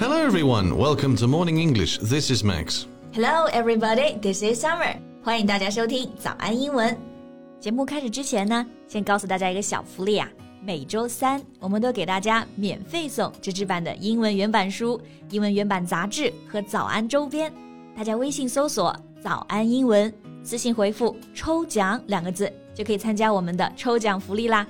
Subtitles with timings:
[0.00, 0.78] Hello, everyone.
[0.78, 1.98] Welcome to Morning English.
[1.98, 2.86] This is Max.
[3.12, 4.18] Hello, everybody.
[4.18, 4.96] This is Summer.
[5.22, 6.96] 欢迎大家收听早安英文。
[7.60, 10.26] 节目开始之前呢，先告诉大家一个小福利啊！
[10.64, 17.52] 每周三我们都给大家免费送纸质版的英文原版书、英文原版杂志和早安周边。
[17.94, 20.10] 大家微信搜索“早安英文”，
[20.42, 24.66] 私信回复“抽奖”两个字，就可以参加我们的抽奖福利啦。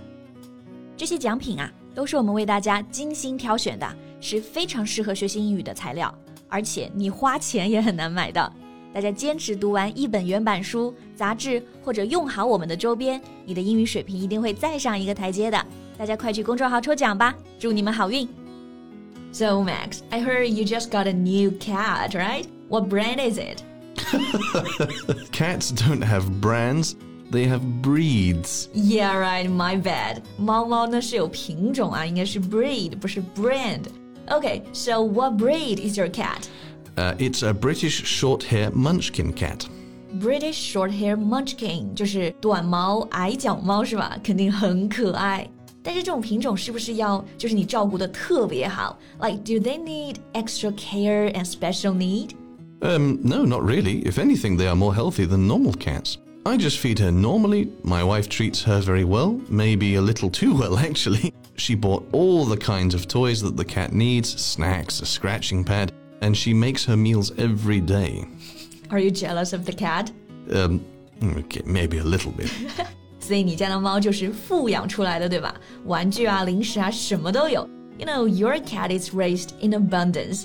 [0.96, 3.86] 这些奖品啊，都是我们为大家精心挑选的。
[4.19, 6.13] 是非常适合学习英语的材料，
[6.47, 8.51] 而且你花钱也很难买的。
[8.93, 15.65] 大家坚持读完一本原版书、杂志，或者用好我们的周边，你的英语水平一定会再上一个台阶的。
[15.97, 18.27] 大家快去公众号抽奖吧，祝你们好运！
[19.33, 22.45] So Max, I heard you just got a new cat, right?
[22.69, 23.61] What brand is it?
[25.31, 26.95] Cats don't have brands.
[27.31, 28.69] They have breeds.
[28.73, 29.49] Yeah, right.
[29.49, 30.21] My bad.
[30.37, 33.81] 猫猫呢是有品种啊，应该是 breed，不是 brand。
[34.29, 36.49] Okay, so what breed is your cat?
[36.97, 39.67] Uh, it's a British short-hair Munchkin cat.
[40.19, 44.17] British short-hair Munchkin 就是短毛矮脚猫是吧？
[44.23, 45.47] 肯定很可爱。
[45.83, 48.97] 但是这种品种是不是要就是你照顾的特别好？
[49.19, 52.29] Like, do they need extra care and special need?
[52.81, 54.01] Um, no, not really.
[54.03, 56.17] If anything, they are more healthy than normal cats.
[56.45, 57.71] I just feed her normally.
[57.83, 61.33] My wife treats her very well, maybe a little too well, actually.
[61.57, 65.91] She bought all the kinds of toys that the cat needs snacks, a scratching pad,
[66.21, 68.25] and she makes her meals every day.
[68.91, 70.11] Are you jealous of the cat?
[70.53, 70.85] Um,
[71.23, 72.51] okay, maybe a little bit.
[73.19, 75.55] 所以你家的猫就是富养出来的，对吧？
[75.85, 77.67] 玩具啊、零食啊，什么都有。
[77.97, 80.43] You know, your cat is raised in abundance.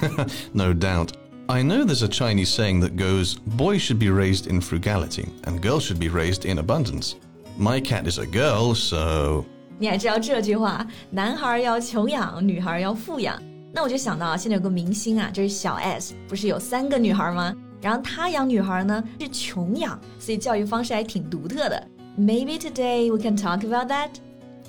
[0.53, 1.09] no doubt.
[1.47, 5.61] I know there's a Chinese saying that goes, boys should be raised in frugality and
[5.61, 7.15] girls should be raised in abundance.
[7.57, 9.45] My cat is a girl, so
[9.77, 10.87] 你还知道这句话？
[11.11, 13.41] 男孩要穷养，女孩要富养。
[13.73, 17.53] 那我就想到啊，现在有个明星啊，就是小 S，不是有三个女孩吗？
[17.81, 21.87] 然后他养女孩呢是穷养，所以教育方式还挺独特的。
[22.17, 24.09] Maybe today we can talk about that.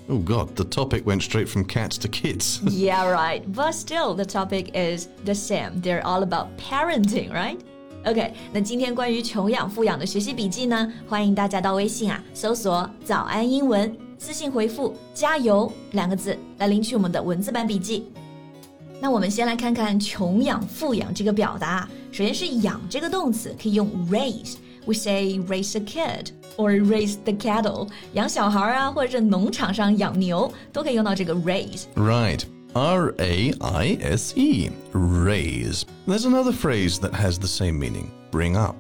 [0.08, 2.60] Oh god, the topic went straight from cats to kids.
[2.64, 3.42] yeah, right.
[3.50, 5.80] But still, the topic is the same.
[5.80, 7.56] They're all about parenting, right?
[8.04, 13.96] OK，那今天关于穷养富养的学习笔记呢，欢迎大家到微信啊搜索“早安英文”。
[14.18, 18.04] 私信回复“加油”两个字来领取我们的文字版笔记。
[19.00, 21.88] 那我们先来看看“穷养富养”这个表达。
[22.12, 24.56] 首先是“养”这个动词可以用 raise。
[24.88, 27.88] We say raise a kid or raise the cattle。
[28.12, 32.42] 养小孩啊，或者是农场上养牛，都可以用到这个 raise。Right.
[32.74, 34.70] R A I S E.
[34.92, 35.84] Raise.
[36.06, 38.76] There's another phrase that has the same meaning bring up.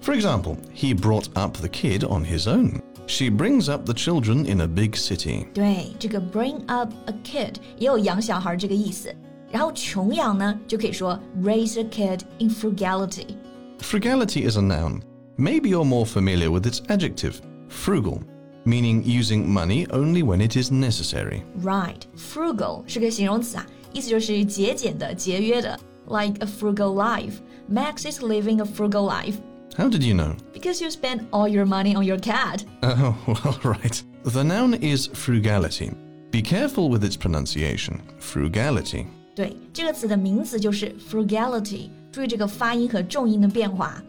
[0.00, 2.80] For example, he brought up the kid on his own.
[3.06, 5.46] She brings up the children in a big city.
[5.52, 9.14] 对，这个 bring up a kid 也有养小孩这个意思。
[9.50, 13.34] 然后穷养呢，就可以说 raise a kid in frugality.
[13.80, 15.00] Frugality is a noun.
[15.36, 18.20] Maybe you're more familiar with its adjective, frugal,
[18.64, 21.42] meaning using money only when it is necessary.
[21.62, 27.34] Right, frugal 是个形容词啊，意思就是节俭的、节约的，like a frugal life.
[27.68, 29.36] Max is living a frugal life.
[29.76, 30.36] How did you know?
[30.52, 32.64] Because you spent all your money on your cat.
[32.82, 34.02] Oh, well, right.
[34.24, 35.90] The noun is frugality.
[36.30, 38.00] Be careful with its pronunciation.
[38.20, 39.06] Frugality.
[39.34, 41.88] 对，这个词的名词就是 frugality。
[42.12, 44.02] 注意这个发音和重音的变化。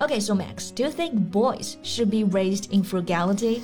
[0.00, 3.62] Okay, so Max, do you think boys should be raised in frugality?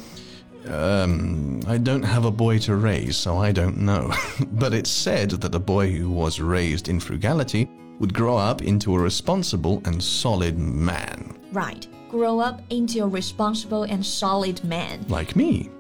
[0.69, 4.13] Um, I don't have a boy to raise, so I don't know.
[4.53, 7.69] but it's said that a boy who was raised in frugality
[8.01, 11.39] would grow up into a responsible and solid man.
[11.53, 11.87] Right.
[12.11, 15.05] Grow up into a responsible and solid man.
[15.09, 15.71] Like me.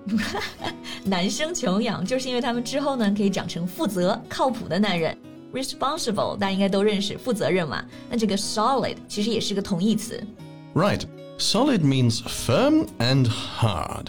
[1.04, 5.16] 男生穷养就是因为他们之后呢可以长成负责、靠谱的男人。
[5.52, 7.84] Responsible 大家应该都认识，负责任嘛。
[8.10, 10.22] 那这个 solid 其实也是个同义词。
[10.74, 11.02] Right.
[11.36, 14.06] Solid means firm and hard.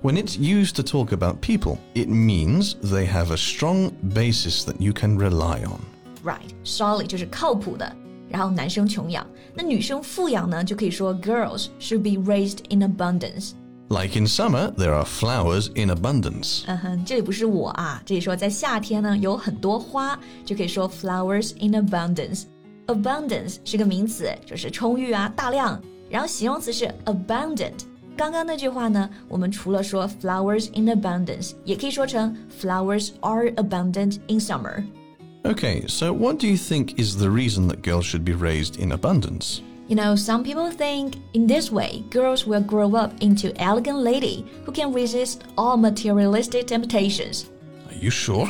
[0.00, 4.80] When it's used to talk about people, it means they have a strong basis that
[4.80, 5.80] you can rely on.
[6.22, 7.96] Right, solid 就是靠谱的。
[8.28, 13.54] 然后男生穷养，那女生富养呢，就可以说 girls should be raised in abundance。
[13.90, 16.64] Like in summer, there are flowers in abundance.
[16.66, 25.80] 嗯哼，这里不是我啊，这里说在夏天呢有很多花，就可以说 flowers in abundance。Abundance 是个名词，就是充裕啊、大量。
[26.10, 27.84] 然后形容词是 abundant。
[28.16, 37.28] 刚刚那句话呢，我们除了说 flowers in abundance，也可以说成 flowers are abundant in summer。Okay, so what do you think is the
[37.28, 39.60] reason that girls should be raised in abundance?
[39.88, 44.44] You know, some people think in this way, girls will grow up into elegant lady
[44.64, 47.46] who can resist all materialistic temptations.
[47.88, 48.46] Are you sure?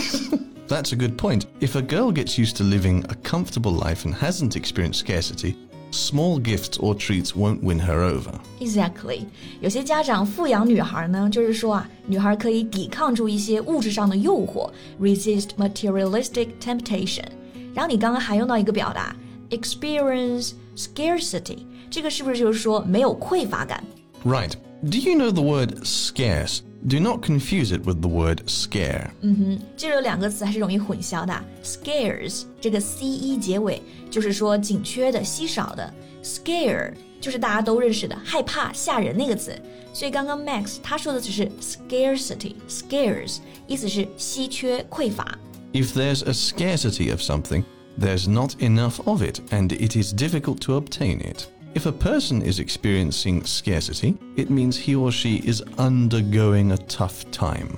[0.67, 1.45] That's a good point.
[1.61, 5.55] If a girl gets used to living a comfortable life and hasn't experienced scarcity,
[5.91, 8.33] small gifts or treats won't win her over.
[8.59, 9.25] Exactly，
[9.61, 14.69] 有些家长富养女孩呢，就是说啊，女孩可以抵抗住一些物质上的诱惑，
[14.99, 17.23] resist materialistic temptation。
[17.73, 19.15] 然后你刚刚还用到一个表达
[19.49, 23.83] ，experience scarcity，这个是不是就是说没有匮乏感？
[24.23, 24.53] Right.
[24.83, 26.59] Do you know the word scarce?
[26.87, 29.09] Do not confuse it with the word scare.
[29.75, 31.33] 这里有两个词还是容易混淆的，
[31.63, 33.81] scarce 这个 c e 结尾
[34.11, 35.91] 就是说紧缺的、稀少的，
[36.23, 39.59] scare 就是大家都认识的害怕、吓人那个词。
[39.93, 45.35] 所以刚刚 Max 他说的只是 scarcity，scarce 意思是稀缺、匮乏。
[45.73, 47.63] If there's a scarcity of something,
[47.97, 51.47] there's not enough of it and it is difficult to obtain it.
[51.73, 57.25] If a person is experiencing scarcity, it means he or she is undergoing a tough
[57.31, 57.69] time.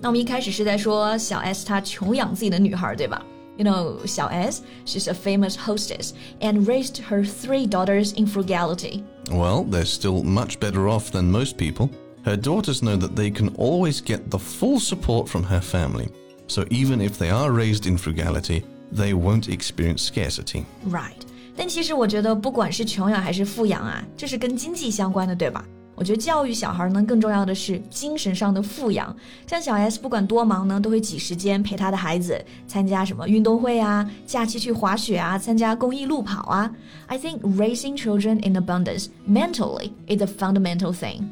[0.00, 3.24] 那我们一开始是在说小 S 她穷养自己的女孩，对吧？
[3.56, 9.02] You know, 小 S, she's a famous hostess and raised her three daughters in frugality.
[9.30, 11.90] Well, they're still much better off than most people.
[12.24, 16.08] Her daughters know that they can always get the full support from her family.
[16.46, 18.62] So even if they are raised in frugality,
[18.94, 20.64] they won't experience scarcity.
[20.90, 21.12] Right.
[21.56, 25.64] 但其实我觉得，不管是穷养还是富养啊，这是跟经济相关的，对吧？
[25.96, 29.12] 我觉得教育小孩呢，更重要的是精神上的富养。
[29.48, 36.70] 像小 S 不管多忙呢，都会挤时间陪他的孩子参加什么运动会啊，假期去滑雪啊，参加公益路跑啊。
[37.08, 41.24] I think raising children in abundance mentally is a fundamental thing.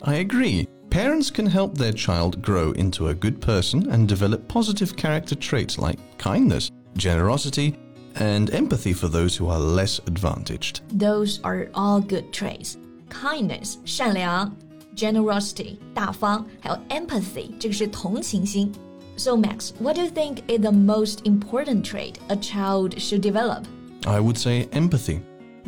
[0.00, 0.66] I agree.
[0.90, 5.78] Parents can help their child grow into a good person and develop positive character traits
[5.78, 7.74] like kindness, generosity,
[8.16, 10.80] and empathy for those who are less advantaged.
[10.92, 12.76] Those are all good traits.
[13.08, 14.52] Kindness 善良，
[14.96, 18.72] generosity 大方，还有 empathy 这个是同情心。
[19.16, 23.64] So Max, what do you think is the most important trait a child should develop?
[24.06, 25.20] I would say empathy,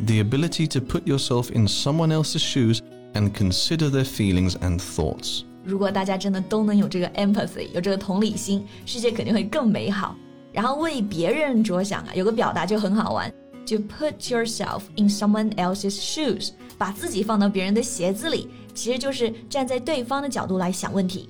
[0.05, 2.81] the ability to put yourself in someone else's shoes
[3.13, 5.43] and consider their feelings and thoughts.
[5.63, 10.15] 如果大家真的都能有这个 empathy，有这个同理心，世界肯定会更美好。
[10.51, 13.31] 然后为别人着想啊，有个表达就很好玩，
[13.65, 21.29] to put yourself in someone else's shoes，把自己放到别人的鞋子里，其实就是站在对方的角度来想问题。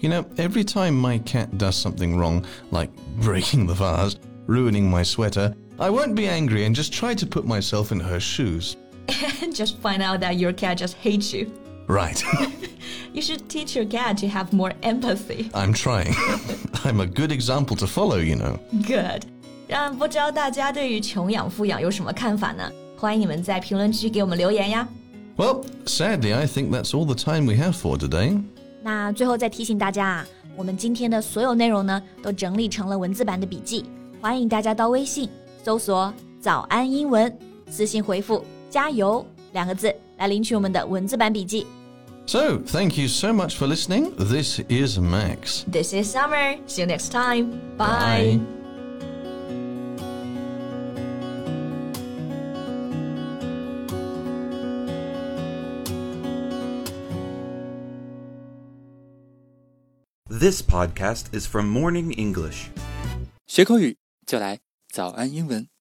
[0.00, 4.14] You know, every time my cat does something wrong, like breaking the vase,
[4.46, 8.18] ruining my sweater, I won't be angry and just try to put myself in her
[8.18, 8.74] shoes.
[9.52, 11.50] just find out that your cat just hates you.
[11.86, 12.22] Right.
[13.16, 15.50] You should teach your cat to have more empathy.
[15.52, 16.14] I'm trying.
[16.84, 18.58] I'm a good example to follow, you know.
[18.86, 19.22] Good.
[19.68, 22.70] 让不知道大家对于穷养富养有什么看法呢？
[22.96, 24.88] 欢迎你们在评论区给我们留言呀。
[25.36, 28.42] Well, sadly, I think that's all the time we have for today.
[28.82, 30.26] 那最后再提醒大家啊，
[30.56, 33.84] 我们今天的所有内容呢，都整理成了文字版的笔记，
[34.20, 35.28] 欢迎大家到微信
[35.62, 37.34] 搜索“早安英文”，
[37.70, 41.66] 私信回复“加油”两个字来领取我们的文字版笔记。
[42.26, 44.14] So, thank you so much for listening.
[44.16, 45.64] This is Max.
[45.68, 46.56] This is Summer.
[46.66, 47.76] See you next time.
[47.76, 48.40] Bye.
[60.28, 62.70] This podcast is from Morning English.
[63.46, 65.72] 学口语就来早安英文。